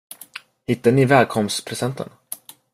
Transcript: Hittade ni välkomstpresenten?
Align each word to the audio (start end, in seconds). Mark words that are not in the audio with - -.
Hittade 0.65 0.95
ni 0.95 1.05
välkomstpresenten? 1.05 2.09